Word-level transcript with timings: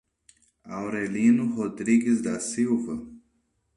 Aurelino 0.77 1.53
Rodrigues 1.55 2.21
da 2.23 2.39
Silva 2.39 2.99